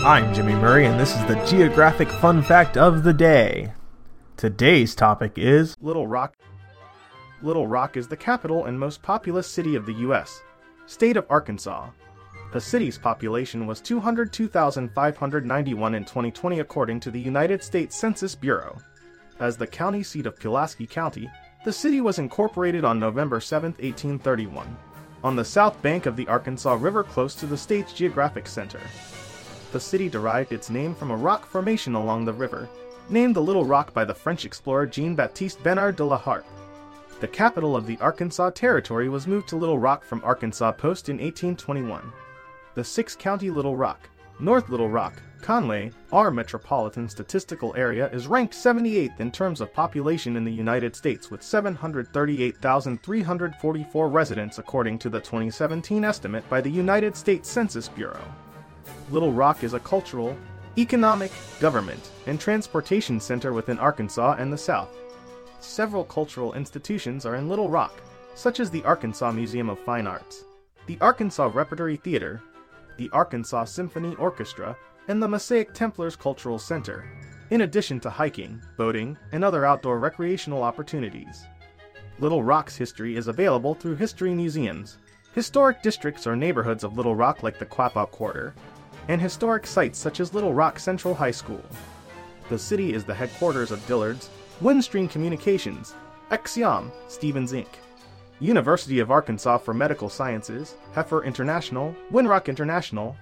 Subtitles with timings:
[0.00, 3.72] I'm Jimmy Murray, and this is the Geographic Fun Fact of the Day.
[4.36, 6.36] Today's topic is Little Rock.
[7.42, 10.42] Little Rock is the capital and most populous city of the U.S.
[10.84, 11.88] state of Arkansas.
[12.52, 18.76] The city's population was 202,591 in 2020 according to the United States Census Bureau.
[19.40, 21.30] As the county seat of Pulaski County,
[21.64, 24.76] the city was incorporated on November 7, 1831,
[25.24, 28.80] on the south bank of the Arkansas River close to the state's geographic center.
[29.72, 32.68] The city derived its name from a rock formation along the river,
[33.10, 36.46] named the Little Rock by the French explorer Jean-Baptiste Bernard de la Harpe.
[37.20, 41.16] The capital of the Arkansas Territory was moved to Little Rock from Arkansas Post in
[41.16, 42.12] 1821.
[42.74, 49.20] The six-county Little Rock, North Little Rock, Conway, our metropolitan statistical area is ranked 78th
[49.20, 56.04] in terms of population in the United States with 738,344 residents according to the 2017
[56.04, 58.24] estimate by the United States Census Bureau.
[59.08, 60.36] Little Rock is a cultural,
[60.76, 64.96] economic, government, and transportation center within Arkansas and the South.
[65.60, 68.02] Several cultural institutions are in Little Rock,
[68.34, 70.44] such as the Arkansas Museum of Fine Arts,
[70.86, 72.42] the Arkansas Repertory Theater,
[72.96, 77.04] the Arkansas Symphony Orchestra, and the Mosaic Templars Cultural Center,
[77.50, 81.46] in addition to hiking, boating, and other outdoor recreational opportunities.
[82.18, 84.98] Little Rock's history is available through history museums,
[85.32, 88.54] historic districts or neighborhoods of Little Rock like the Quapaw Quarter,
[89.08, 91.62] and historic sites such as Little Rock Central High School.
[92.48, 95.94] The city is the headquarters of Dillard's, Windstream Communications,
[96.30, 97.68] Acxiom, Stephens Inc.,
[98.40, 103.16] University of Arkansas for Medical Sciences, Heifer International, Winrock International,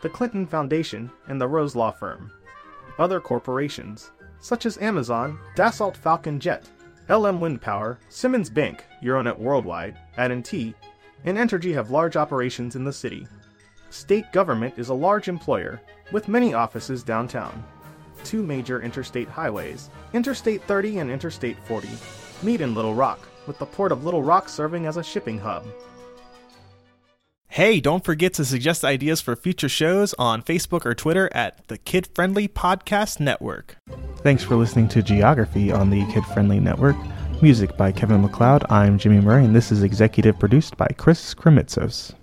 [0.00, 2.30] the Clinton Foundation, and the Rose Law Firm.
[2.98, 6.68] Other corporations, such as Amazon, Dassault Falcon Jet,
[7.08, 10.74] LM Wind Power, Simmons Bank, Euronet Worldwide, AT&T,
[11.24, 13.26] and Entergy have large operations in the city.
[13.90, 15.80] State government is a large employer,
[16.12, 17.64] with many offices downtown.
[18.22, 21.88] Two major interstate highways, Interstate 30 and Interstate 40,
[22.42, 23.18] meet in Little Rock,
[23.48, 25.66] with the port of Little Rock serving as a shipping hub.
[27.48, 31.76] Hey, don't forget to suggest ideas for future shows on Facebook or Twitter at the
[31.76, 33.76] Kid Friendly Podcast Network.
[34.18, 36.96] Thanks for listening to Geography on the Kid Friendly Network.
[37.42, 38.66] Music by Kevin MacLeod.
[38.70, 42.14] I'm Jimmy Murray, and this is executive produced by Chris Kremitzos.